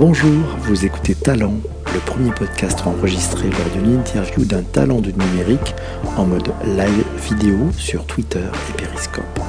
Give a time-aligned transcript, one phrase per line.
[0.00, 1.56] Bonjour, vous écoutez Talent,
[1.92, 5.74] le premier podcast enregistré lors d'une interview d'un talent du numérique
[6.16, 9.40] en mode live vidéo sur Twitter et Periscope.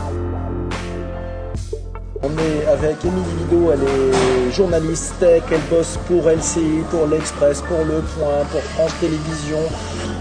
[2.21, 7.61] On est avec Émilie Vido, elle est journaliste tech, elle bosse pour LCI, pour l'Express,
[7.61, 9.69] pour Le Point, pour France Télévisions.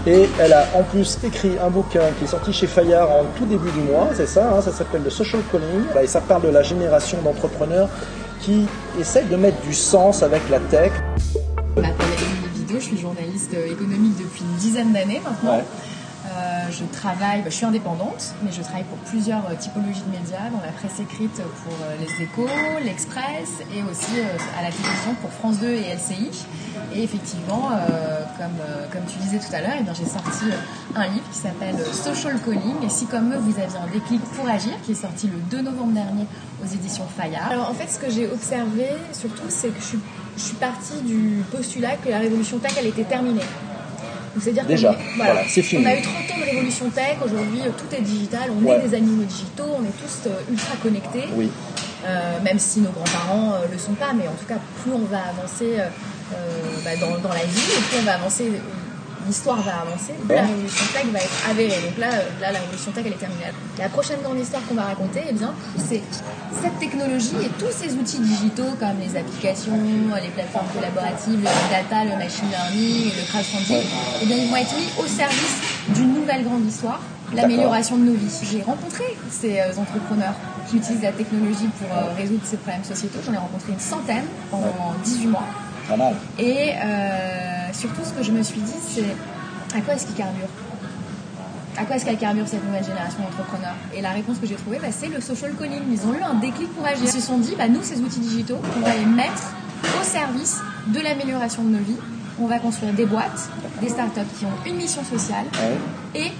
[0.07, 3.45] Et elle a en plus écrit un bouquin qui est sorti chez Fayard en tout
[3.45, 5.83] début du mois, c'est ça, hein, ça s'appelle le Social Calling.
[6.01, 7.89] Et ça parle de la génération d'entrepreneurs
[8.41, 8.65] qui
[8.99, 10.91] essayent de mettre du sens avec la tech.
[11.75, 15.61] Je m'appelle Émilie Vido, je suis journaliste économique depuis une dizaine d'années maintenant.
[16.31, 20.17] Euh, je travaille, bah, je suis indépendante, mais je travaille pour plusieurs euh, typologies de
[20.17, 22.47] médias, dans la presse écrite pour euh, les échos,
[22.83, 24.21] l'Express et aussi
[24.57, 26.45] à la télévision pour France 2 et LCI.
[26.93, 27.69] Et effectivement,
[28.37, 30.45] comme, tu disais tout à l'heure, eh j'ai sorti
[30.95, 32.83] un livre qui s'appelle Social Calling.
[32.83, 35.61] Et si comme eux, vous aviez un déclic pour agir, qui est sorti le 2
[35.61, 36.25] novembre dernier
[36.63, 37.51] aux éditions Fayard.
[37.51, 39.99] Alors en fait, ce que j'ai observé surtout, c'est que je suis,
[40.37, 43.41] je suis partie du postulat que la révolution tech, elle était terminée.
[44.39, 45.83] C'est-à-dire Déjà, voilà, c'est fini.
[45.85, 48.79] On a eu 30 ans de révolution tech, aujourd'hui euh, tout est digital, on est
[48.79, 51.25] des animaux digitaux, on est tous euh, ultra connectés.
[51.35, 51.49] Oui.
[52.05, 55.05] Euh, même si nos grands-parents ne le sont pas, mais en tout cas, plus on
[55.05, 55.77] va avancer
[56.83, 58.51] bah, dans, dans, la vie, et plus on va avancer
[59.27, 61.81] l'histoire va avancer, la révolution tech va être avérée.
[61.81, 63.45] Donc là, là, la révolution tech, elle est terminée.
[63.77, 66.01] La prochaine grande histoire qu'on va raconter, eh bien, c'est
[66.61, 69.77] cette technologie et tous ces outils digitaux comme les applications,
[70.21, 73.83] les plateformes collaboratives, le data, le machine learning, le crowdfunding,
[74.21, 75.57] eh bien, ils vont être mis au service
[75.89, 76.99] d'une nouvelle grande histoire,
[77.33, 78.39] l'amélioration de nos vies.
[78.51, 80.35] J'ai rencontré ces euh, entrepreneurs
[80.69, 83.19] qui utilisent la technologie pour euh, résoudre ces problèmes sociétaux.
[83.25, 85.45] J'en ai rencontré une centaine en 18 mois.
[85.87, 86.15] Pas mal.
[86.37, 90.49] Et euh, surtout, ce que je me suis dit, c'est à quoi est-ce qu'ils carburent
[91.77, 93.75] à quoi est-ce qu'elle carbure cette nouvelle génération d'entrepreneurs?
[93.95, 95.81] Et la réponse que j'ai trouvée, bah, c'est le social calling.
[95.91, 97.03] Ils ont eu un déclic pour agir.
[97.03, 99.53] Ils se sont dit, bah, nous, ces outils digitaux, on va les mettre
[99.99, 101.97] au service de l'amélioration de nos vies.
[102.39, 103.49] On va construire des boîtes,
[103.81, 105.45] des startups qui ont une mission sociale
[106.15, 106.31] et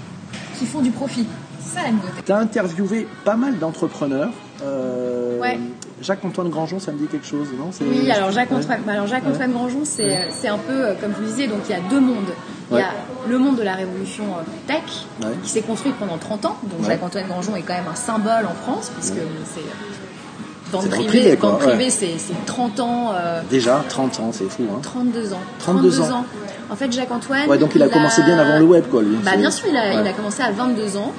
[0.57, 1.27] qui font du profit.
[1.59, 2.23] C'est ça la nouveauté.
[2.25, 4.31] Tu as interviewé pas mal d'entrepreneurs.
[4.63, 5.59] Euh, ouais.
[6.01, 7.69] Jacques-Antoine Grangeon, ça me dit quelque chose, non?
[7.81, 11.47] Oui, alors Jacques-Antoine alors Jacques Antoine Grangeon, c'est un peu, euh, comme je vous disais,
[11.47, 12.33] donc il y a deux mondes.
[12.71, 12.91] Il y a
[13.27, 16.57] le monde de la révolution euh, tech, qui s'est construit pendant 30 ans.
[16.63, 20.87] Donc Jacques-Antoine Grangeon est quand même un symbole en France, puisque c'est euh, dans le
[20.87, 23.13] privé, c'est 30 ans.
[23.49, 24.63] Déjà, 30 ans, c'est fou.
[24.73, 24.79] Hein.
[24.81, 25.37] 32 ans.
[25.59, 26.25] 32, ans.
[26.69, 27.49] En fait, Jacques-Antoine.
[27.49, 29.17] Ouais, donc il a commencé bien avant le web, quoi, lui.
[29.17, 31.11] Bah, bien sûr, il a, il a commencé à 22 ans.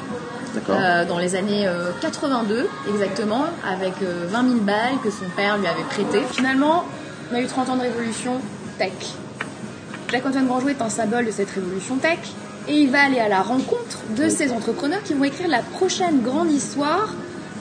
[0.68, 1.66] Euh, dans les années
[2.00, 6.22] 82 euh, exactement, avec 20 euh, 000 balles que son père lui avait prêtées.
[6.30, 6.84] Finalement,
[7.30, 8.34] on a eu 30 ans de révolution
[8.78, 8.92] tech.
[10.10, 12.18] Jacques-Antoine Grangeau est un symbole de cette révolution tech
[12.68, 16.20] et il va aller à la rencontre de ces entrepreneurs qui vont écrire la prochaine
[16.20, 17.14] grande histoire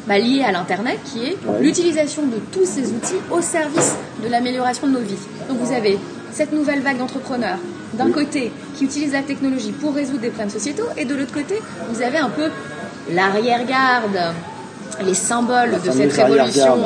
[0.08, 4.88] bah, liée à l'Internet, qui est l'utilisation de tous ces outils au service de l'amélioration
[4.88, 5.16] de nos vies.
[5.48, 5.98] Donc vous avez
[6.32, 7.58] cette nouvelle vague d'entrepreneurs,
[7.94, 11.62] d'un côté, qui utilisent la technologie pour résoudre des problèmes sociétaux, et de l'autre côté,
[11.90, 12.50] vous avez un peu
[13.14, 14.34] l'arrière-garde,
[15.04, 16.78] les symboles de cette, révolution,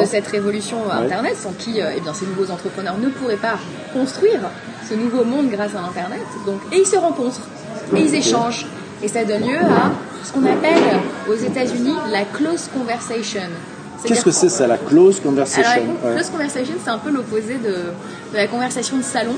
[0.00, 3.58] de cette révolution Internet, sans qui euh, eh bien, ces nouveaux entrepreneurs ne pourraient pas
[3.92, 4.40] construire
[4.88, 6.22] ce nouveau monde grâce à Internet.
[6.46, 7.46] Donc, et ils se rencontrent,
[7.94, 8.66] et ils échangent.
[9.02, 9.90] Et ça donne lieu à
[10.24, 13.40] ce qu'on appelle aux États-Unis la close conversation.
[14.04, 15.62] Qu'est-ce que c'est ça, la close conversation?
[15.72, 19.36] Alors, la close conversation, c'est un peu l'opposé de, de, la conversation de salon.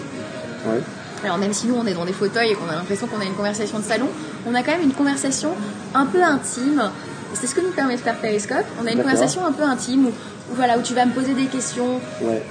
[1.25, 3.25] Alors même si nous on est dans des fauteuils et qu'on a l'impression qu'on a
[3.25, 4.09] une conversation de salon,
[4.47, 5.51] on a quand même une conversation
[5.95, 6.91] un peu intime.
[7.35, 8.65] C'est ce que nous permet de faire Periscope.
[8.83, 10.11] On a une conversation un peu intime où,
[10.55, 11.99] voilà, où tu vas me poser des questions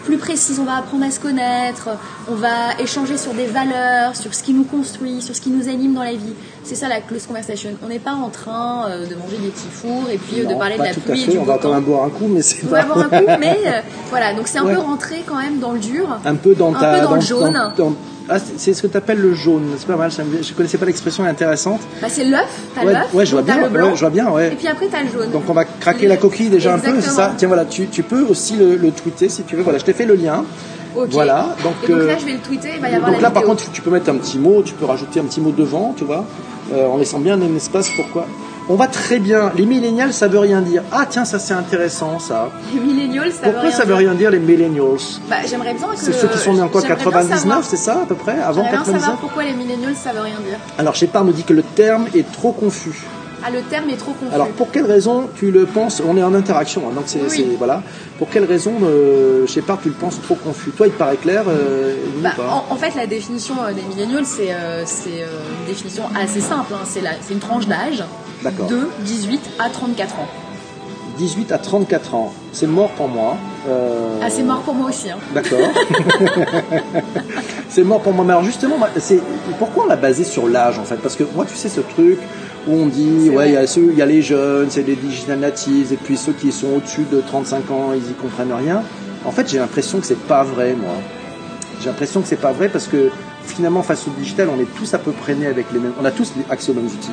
[0.05, 1.89] plus précises, on va apprendre à se connaître,
[2.27, 5.69] on va échanger sur des valeurs, sur ce qui nous construit, sur ce qui nous
[5.69, 6.33] anime dans la vie.
[6.63, 7.71] C'est ça la close conversation.
[7.83, 10.55] On n'est pas en train euh, de manger des petits fours et puis euh, de
[10.55, 12.67] parler de la pluie et du On va quand même boire un coup, mais c'est
[12.67, 12.67] pas.
[12.67, 14.33] On va boire un coup, mais euh, voilà.
[14.33, 17.01] Donc c'est un peu rentré quand même dans le dur, un peu dans, un peu
[17.01, 17.59] dans, le jaune.
[18.33, 21.25] Ah, c'est ce que tu appelles le jaune, c'est pas mal, je connaissais pas l'expression
[21.25, 21.81] intéressante.
[22.01, 24.53] Bah, c'est l'œuf, t'as ouais, l'œuf, ouais, je vois bien, le je vois bien, ouais.
[24.53, 25.31] Et puis après t'as le jaune.
[25.31, 28.03] Donc on va craquer la coquille déjà un peu, c'est ça Tiens voilà, tu, tu
[28.03, 29.63] peux aussi le, le, tweeter si tu veux.
[29.63, 30.45] Voilà, je t'ai fait le lien.
[30.93, 33.31] Voilà, donc, et donc là je vais le tweeter, il va y avoir Donc là
[33.31, 35.93] par contre tu peux mettre un petit mot, tu peux rajouter un petit mot devant,
[35.97, 36.25] tu vois,
[36.73, 37.89] euh, en laissant bien un espace.
[37.97, 38.27] Pourquoi
[38.69, 39.51] on va très bien.
[39.55, 40.83] Les millennials, ça veut rien dire.
[40.91, 42.49] Ah tiens, ça c'est intéressant ça.
[42.73, 44.97] Les millennials, ça Pourquoi veut rien ça veut rien dire les millennials
[45.29, 45.97] Bah j'aimerais bien que.
[45.97, 48.85] C'est ceux qui sont nés en quoi 99, c'est ça à peu près Avant 99.
[48.85, 50.57] J'aimerais savoir pourquoi les millennials, ça veut rien dire.
[50.77, 53.03] Alors Shepard me dit que le terme est trop confus.
[53.43, 54.33] Ah, le terme est trop confus.
[54.33, 56.01] Alors, pour quelle raison tu le penses?
[56.07, 57.19] On est en interaction, hein, donc c'est
[57.57, 57.81] voilà.
[58.19, 60.69] Pour quelle raison, euh, Shepard, tu le penses trop confus?
[60.71, 62.35] Toi, il te paraît clair euh, bah,
[62.69, 66.73] en, fait, la définition euh, des millennials, c'est euh, une définition assez simple.
[66.73, 66.85] Hein.
[66.85, 68.03] C'est une tranche d'âge
[68.43, 70.27] de 18 à 34 ans.
[71.17, 73.37] 18 à 34 ans, c'est mort pour moi.
[73.67, 75.11] Ah, c'est mort pour moi aussi.
[75.11, 75.17] Hein.
[75.33, 75.59] D'accord.
[77.69, 78.25] c'est mort pour moi.
[78.25, 79.21] Mais alors justement, c'est
[79.59, 80.95] pourquoi on l'a basé sur l'âge en fait?
[80.95, 82.17] Parce que moi, tu sais, ce truc
[82.67, 84.95] où on dit, ouais, il y, a ceux, il y a les jeunes, c'est les
[84.95, 88.83] digital natives, et puis ceux qui sont au-dessus de 35 ans, ils y comprennent rien.
[89.25, 90.93] En fait, j'ai l'impression que c'est pas vrai, moi.
[91.81, 93.09] J'ai l'impression que c'est pas vrai parce que
[93.43, 96.05] finalement, face au digital, on est tous à peu près nés avec les mêmes, on
[96.05, 97.11] a tous accès aux mêmes outils.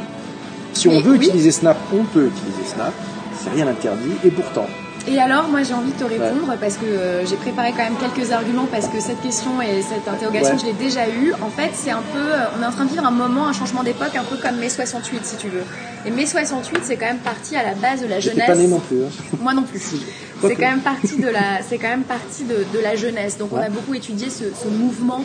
[0.78, 2.92] Si on veut utiliser Snap, on peut utiliser Snap.
[3.36, 4.66] C'est rien interdit, et pourtant,
[5.10, 7.96] et alors, moi, j'ai envie de te répondre parce que euh, j'ai préparé quand même
[7.96, 11.32] quelques arguments parce que cette question et cette interrogation, je l'ai déjà eue.
[11.40, 13.54] En fait, c'est un peu, euh, on est en train de vivre un moment, un
[13.54, 15.62] changement d'époque, un peu comme mai 68, si tu veux.
[16.04, 18.46] Et mai 68, c'est quand même parti à la base de la jeunesse.
[18.46, 19.04] pas né non plus.
[19.04, 19.36] Hein.
[19.40, 19.80] Moi non plus.
[20.40, 23.38] C'est quand même parti de la, c'est quand même parti de, de, la jeunesse.
[23.38, 25.24] Donc, on a beaucoup étudié ce, ce mouvement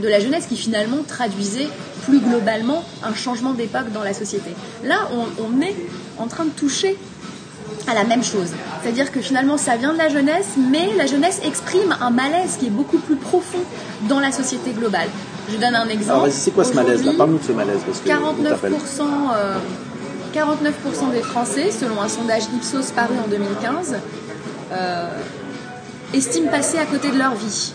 [0.00, 1.68] de la jeunesse qui finalement traduisait
[2.04, 4.50] plus globalement un changement d'époque dans la société.
[4.84, 5.76] Là, on, on est
[6.18, 6.96] en train de toucher
[7.86, 8.48] à la même chose.
[8.82, 12.66] C'est-à-dire que finalement, ça vient de la jeunesse, mais la jeunesse exprime un malaise qui
[12.66, 13.58] est beaucoup plus profond
[14.08, 15.08] dans la société globale.
[15.50, 16.20] Je donne un exemple.
[16.20, 17.80] Alors, c'est quoi ce malaise Parle-nous de ce malaise.
[18.06, 19.02] 49%,
[20.32, 23.96] 49 euh, des Français, selon un sondage Ipsos paru en 2015,
[24.72, 25.08] euh,
[26.14, 27.72] estiment passer à côté de leur vie.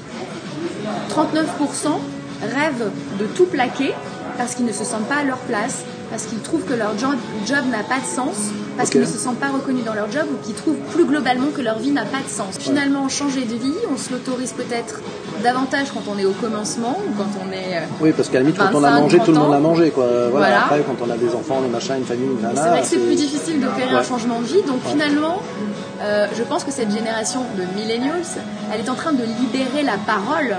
[1.10, 2.00] 39%
[2.42, 3.94] rêvent de tout plaquer
[4.38, 7.16] parce qu'ils ne se sentent pas à leur place, parce qu'ils trouvent que leur job,
[7.72, 10.46] n'a pas de sens, parce qu'ils ne se sentent pas reconnus dans leur job ou
[10.46, 12.58] qu'ils trouvent plus globalement que leur vie n'a pas de sens.
[12.60, 15.02] Finalement, changer de vie, on se l'autorise peut-être
[15.44, 17.78] davantage quand on est au commencement ou quand on est.
[17.78, 19.90] Euh, oui, parce qu'à la limite, quand on a mangé, tout le monde a mangé.
[19.90, 20.08] Quoi.
[20.32, 22.62] Voilà, Après, quand on a des enfants, des machins, une famille, une nana.
[22.62, 24.62] C'est vrai que c'est plus difficile d'opérer un changement de vie.
[24.68, 25.42] Donc finalement,
[26.02, 28.24] euh, je pense que cette génération de millennials,
[28.72, 30.56] elle est en train de libérer la parole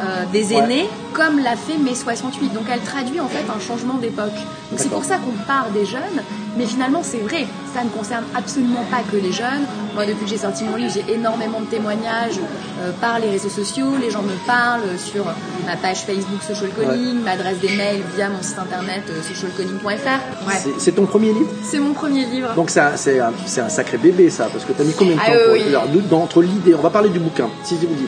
[0.00, 2.52] euh, des aînés, comme l'a fait mai 68.
[2.54, 4.36] Donc elle traduit en fait un changement d'époque.
[4.70, 6.22] Donc c'est pour ça qu'on part des jeunes,
[6.56, 9.66] mais finalement c'est vrai, ça ne concerne absolument pas que les jeunes.
[9.94, 12.38] Moi depuis que j'ai sorti mon livre, j'ai énormément de témoignages
[12.80, 15.24] euh, par les réseaux sociaux, les gens me parlent sur
[15.66, 20.60] ma page Facebook Social Calling, adresse des mails via mon site internet euh, socialcalling.fr.
[20.78, 21.50] C'est ton premier livre?
[21.62, 22.54] C'est mon premier livre.
[22.54, 25.30] Donc c'est un, un, sacré bébé ça, parce que tu as mis combien de ah
[25.30, 26.20] temps pour...
[26.20, 28.06] Entre l'idée, on va parler du bouquin, si je vous dis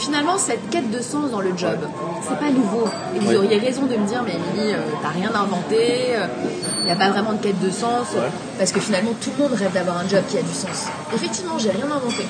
[0.00, 1.78] finalement, cette quête de sens dans le job,
[2.26, 2.88] c'est pas nouveau.
[3.14, 6.84] Et vous auriez raison de me dire, mais Émilie, euh, t'as rien inventé, il euh,
[6.84, 8.08] n'y a pas vraiment de quête de sens,
[8.58, 10.86] parce que finalement, tout le monde rêve d'avoir un job qui a du sens.
[11.14, 12.24] Effectivement, j'ai rien inventé.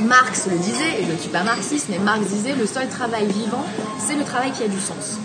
[0.00, 3.26] Marx le disait, et je ne suis pas marxiste, mais Marx disait, le seul travail
[3.26, 3.64] vivant,
[3.98, 5.18] c'est le travail qui a du sens.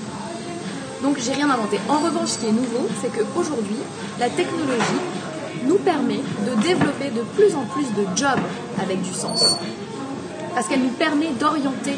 [1.02, 1.80] Donc j'ai rien inventé.
[1.90, 3.78] En revanche, ce qui est nouveau, c'est qu'aujourd'hui,
[4.20, 5.02] la technologie
[5.66, 8.44] nous permet de développer de plus en plus de jobs
[8.82, 9.56] avec du sens
[10.56, 11.98] parce qu'elle nous permet d'orienter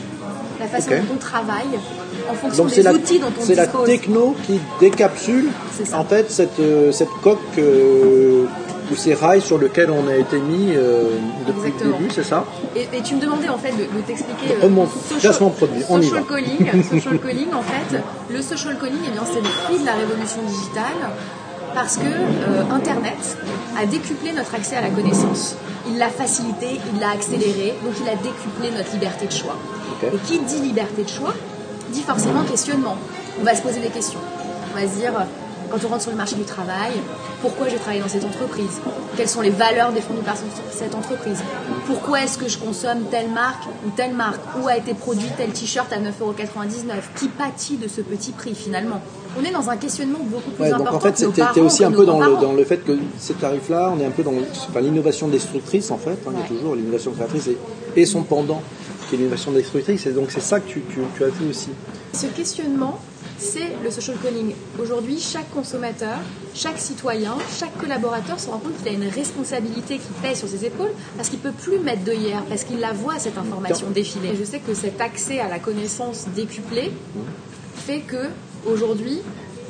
[0.59, 1.77] la façon dont on travaille
[2.29, 3.45] en fonction des outils dont on dispose.
[3.45, 5.49] C'est la techno qui décapsule
[5.93, 8.45] en fait cette, euh, cette coque euh,
[8.91, 11.03] ou ces rails sur lesquels on a été mis euh,
[11.45, 12.45] depuis le début, c'est ça?
[12.75, 14.55] Et, tu me demandais en fait de, t'expliquer
[15.19, 15.83] social, produit.
[15.89, 16.83] On social calling.
[16.83, 17.99] social calling, en fait,
[18.29, 21.11] le social calling, eh bien, c'est le prix de la révolution digitale
[21.73, 23.37] parce que euh, Internet
[23.77, 25.55] a décuplé notre accès à la connaissance.
[25.87, 29.55] Il l'a facilité, il l'a accéléré, donc il a décuplé notre liberté de choix.
[30.03, 31.33] Et qui dit liberté de choix
[31.89, 32.97] dit forcément questionnement.
[33.39, 34.19] On va se poser des questions.
[34.73, 35.13] On va se dire,
[35.69, 36.93] quand on rentre sur le marché du travail,
[37.41, 38.81] pourquoi j'ai travaillé dans cette entreprise?
[39.15, 40.35] Quelles sont les valeurs défendues par
[40.71, 41.39] cette entreprise?
[41.85, 44.41] Pourquoi est-ce que je consomme telle marque ou telle marque?
[44.61, 49.01] Où a été produit tel t-shirt à 9,99€ Qui pâtit de ce petit prix finalement?
[49.39, 50.85] On est dans un questionnement beaucoup plus important.
[50.85, 53.93] Donc en fait, c'était aussi un peu dans le, dans le, fait que ces tarifs-là,
[53.95, 54.33] on est un peu dans
[54.79, 56.17] l'innovation destructrice en fait.
[56.27, 57.49] Hein, il y a toujours l'innovation créatrice
[57.95, 58.61] et, son pendant
[59.09, 60.05] qui est l'innovation destructrice.
[60.05, 61.69] Et donc c'est ça que tu, tu, tu as vu aussi.
[62.13, 62.99] Ce questionnement,
[63.37, 64.53] c'est le social calling.
[64.79, 66.17] Aujourd'hui, chaque consommateur,
[66.53, 70.65] chaque citoyen, chaque collaborateur se rend compte qu'il a une responsabilité qui pèse sur ses
[70.65, 73.89] épaules parce qu'il ne peut plus mettre de hier, parce qu'il la voit cette information
[73.89, 74.33] défiler.
[74.37, 76.91] je sais que cet accès à la connaissance décuplée
[77.75, 78.29] fait que
[78.65, 79.21] aujourd'hui,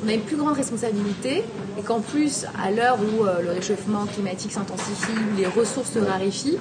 [0.04, 1.44] on a une plus grande responsabilité
[1.78, 5.98] et qu'en plus, à l'heure où euh, le réchauffement climatique s'intensifie, où les ressources se
[5.98, 6.58] raréfient,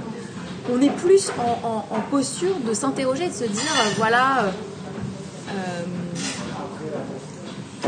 [0.71, 5.96] on est plus en, posture de s'interroger, de se dire, euh, voilà, euh, ne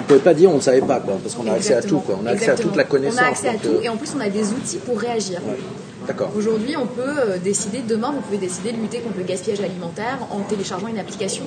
[0.10, 2.20] pouvait pas dire on ne savait pas, quoi, parce qu'on a accès à tout, quoi.
[2.22, 3.20] on a accès à toute la connaissance.
[3.22, 5.40] On a accès à tout, euh, et en plus on a des outils pour réagir.
[6.08, 6.32] D'accord.
[6.36, 10.18] Aujourd'hui, on peut euh, décider, demain, vous pouvez décider de lutter contre le gaspillage alimentaire
[10.32, 11.44] en téléchargeant une application.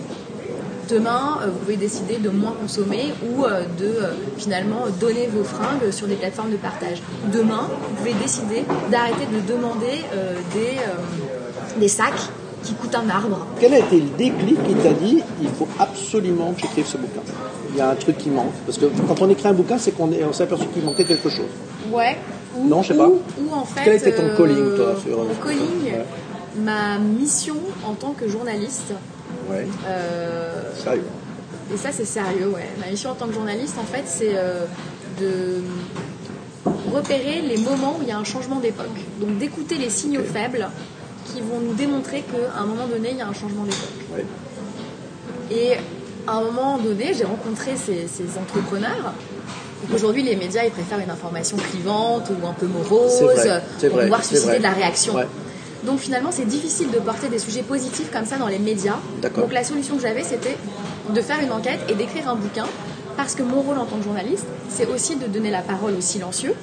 [0.88, 3.94] Demain, euh, vous pouvez décider de moins consommer ou de
[4.38, 7.02] finalement donner vos fringues sur des plateformes de partage.
[7.32, 10.04] Demain, vous pouvez décider d'arrêter de demander
[10.54, 12.30] des, des sacs
[12.62, 13.46] qui coûtent un arbre.
[13.60, 17.20] Quel a été le déclic qui t'a dit il faut absolument que j'écrive ce bouquin?
[17.70, 18.52] Il y a un truc qui manque.
[18.66, 21.28] Parce que quand on écrit un bouquin, c'est qu'on on s'est aperçu qu'il manquait quelque
[21.30, 21.46] chose.
[21.90, 22.16] Ouais.
[22.58, 23.08] non, je sais pas.
[23.08, 23.80] Ou, en fait.
[23.84, 26.02] Quel était ton calling, toi sur, Mon calling
[26.56, 28.92] ma mission en tant que journaliste.
[29.50, 29.66] Ouais.
[29.86, 31.04] euh, Sérieux.
[31.72, 32.68] et ça, c'est sérieux, ouais.
[32.78, 34.66] Ma mission en tant que journaliste, en fait, c'est euh,
[35.20, 35.62] de
[36.94, 38.86] repérer les moments où il y a un changement d'époque.
[39.20, 40.68] Donc d'écouter les signaux faibles
[41.26, 44.16] qui vont nous démontrer qu'à un moment donné, il y a un changement d'époque.
[44.16, 44.24] Ouais.
[45.50, 45.74] Et
[46.26, 49.12] à un moment donné, j'ai rencontré ces, ces entrepreneurs.
[49.92, 54.02] Aujourd'hui, les médias, ils préfèrent une information clivante ou un peu morose vrai, pour vrai,
[54.04, 55.14] pouvoir susciter de la réaction.
[55.14, 55.26] Ouais.
[55.84, 58.98] Donc finalement, c'est difficile de porter des sujets positifs comme ça dans les médias.
[59.20, 60.56] Donc la solution que j'avais, c'était
[61.12, 62.66] de faire une enquête et d'écrire un bouquin.
[63.16, 66.00] Parce que mon rôle en tant que journaliste, c'est aussi de donner la parole aux
[66.00, 66.54] silencieux,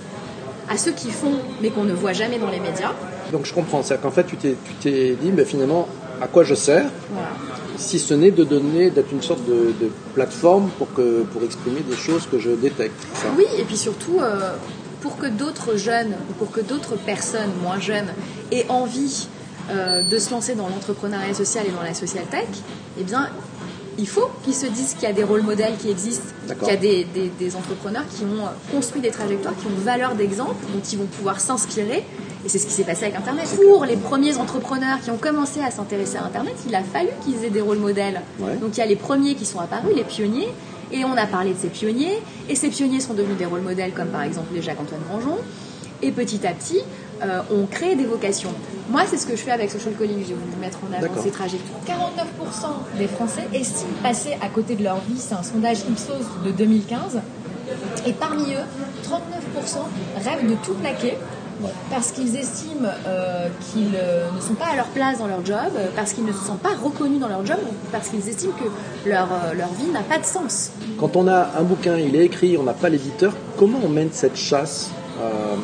[0.69, 2.93] à ceux qui font mais qu'on ne voit jamais dans les médias.
[3.31, 5.87] Donc je comprends, c'est-à-dire qu'en fait tu t'es, tu t'es dit mais finalement
[6.21, 7.29] à quoi je sers Voilà.
[7.77, 11.79] si ce n'est de donner, d'être une sorte de, de plateforme pour, que, pour exprimer
[11.89, 12.99] des choses que je détecte.
[13.13, 13.27] ça?
[13.37, 14.55] Oui, et puis surtout, euh,
[15.01, 18.07] pour que d'autres jeunes, ou pour que d'autres personnes moins jeunes
[18.51, 19.27] aient envie
[19.71, 22.47] euh, de se lancer dans l'entrepreneuriat social et dans la social tech,
[22.99, 23.29] eh bien,
[23.97, 26.67] il faut qu'ils se disent qu'il y a des rôles modèles qui existent, D'accord.
[26.67, 28.45] qu'il y a des, des- des entrepreneurs qui ont
[28.75, 32.03] construit des trajectoires, qui ont valeur d'exemple, dont ils vont pouvoir s'inspirer.
[32.45, 33.45] Et c'est ce qui s'est passé avec Internet.
[33.69, 37.43] Pour les premiers entrepreneurs qui ont commencé à s'intéresser à Internet, il a fallu qu'ils
[37.43, 38.21] aient des rôles modèles.
[38.39, 38.55] Ouais.
[38.55, 40.47] Donc il y a les premiers qui sont apparus, les pionniers,
[40.91, 43.91] et on a parlé de ces pionniers, et ces pionniers sont devenus des rôles modèles
[43.91, 45.37] comme par exemple les Jacques-Antoine Grangeon,
[46.01, 46.79] et petit à petit,
[47.21, 48.53] euh, on crée des vocations.
[48.89, 51.21] Moi, c'est ce que je fais avec Social Calling, je vais vous mettre en avant
[51.21, 51.81] ces trajectoires.
[51.85, 56.51] 49% des Français estiment passer à côté de leur vie, c'est un sondage Ipsos de
[56.51, 57.19] 2015,
[58.05, 58.65] et parmi eux,
[59.03, 61.17] 39% rêvent de tout plaquer
[61.89, 65.57] parce qu'ils estiment euh, qu'ils euh, ne sont pas à leur place dans leur job,
[65.75, 67.57] euh, parce qu'ils ne se sentent pas reconnus dans leur job,
[67.91, 70.71] parce qu'ils estiment que leur, leur vie n'a pas de sens.
[70.99, 74.09] Quand on a un bouquin, il est écrit, on n'a pas l'éditeur, comment on mène
[74.11, 74.89] cette chasse
[75.21, 75.55] euh,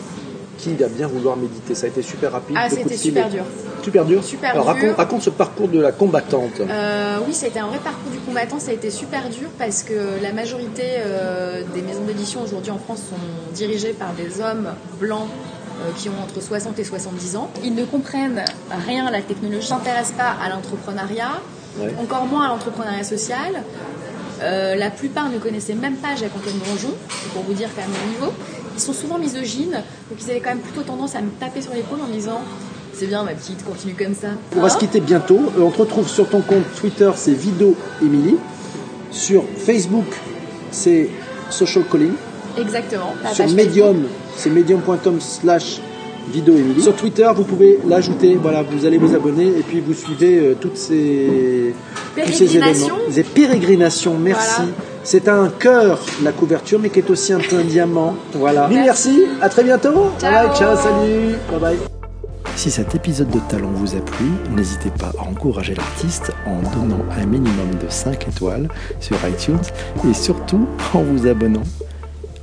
[0.58, 1.76] Qui va bien vouloir méditer?
[1.76, 2.56] Ça a été super rapide.
[2.60, 3.44] Ah, c'était super dur.
[3.84, 4.24] Super dur?
[4.24, 4.74] Super Alors, dur.
[4.74, 6.60] Raconte, raconte ce parcours de la combattante.
[6.60, 9.50] Euh, oui, ça a été un vrai parcours du combattant, ça a été super dur
[9.60, 14.42] parce que la majorité euh, des maisons d'édition aujourd'hui en France sont dirigées par des
[14.42, 15.28] hommes blancs
[15.98, 17.50] qui ont entre 60 et 70 ans.
[17.64, 18.44] Ils ne comprennent
[18.88, 21.42] rien à la technologie, ne s'intéressent pas à l'entrepreneuriat,
[21.80, 21.94] Ouais.
[22.02, 23.62] encore moins à l'entrepreneuriat social.
[24.42, 27.92] Euh, la plupart ne connaissaient même pas Jacques-Antoine Grangeon, c'est pour vous dire quand même
[28.06, 28.34] le niveau.
[28.76, 29.72] Ils sont souvent misogynes,
[30.10, 32.42] donc ils avaient quand même plutôt tendance à me taper sur l'épaule en me disant
[32.94, 34.28] C'est bien ma petite, continue comme ça.
[34.56, 35.40] On va se quitter bientôt.
[35.58, 38.38] Euh, on te retrouve sur ton compte Twitter, c'est Vido Emily.
[39.12, 40.06] Sur Facebook,
[40.72, 41.10] c'est
[41.50, 42.14] Social Calling.
[42.58, 43.14] Exactement.
[43.24, 44.04] la Sur Medium,
[44.36, 45.80] c'est medium.com slash
[46.34, 46.82] Emily.
[46.82, 48.38] Sur Twitter, vous pouvez l'ajouter.
[48.42, 51.74] Voilà, vous allez vous abonner et puis vous suivez euh, toutes ces
[52.16, 52.60] tous ces.
[53.14, 54.56] Des pérégrinations, merci.
[54.58, 54.72] Voilà.
[55.04, 58.16] C'est un cœur la couverture, mais qui est aussi un peu un diamant.
[58.34, 58.68] Voilà.
[58.68, 59.24] Mille merci.
[59.42, 60.12] À très bientôt.
[60.20, 60.32] Ciao.
[60.32, 61.36] Bye bye, ciao, salut.
[61.52, 61.78] Bye bye.
[62.56, 67.04] Si cet épisode de Talent vous a plu, n'hésitez pas à encourager l'artiste en donnant
[67.12, 68.70] un minimum de 5 étoiles
[69.02, 69.60] sur iTunes
[70.10, 71.64] et surtout en vous abonnant.